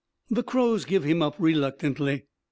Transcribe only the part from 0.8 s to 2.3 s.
give him up reluctantly.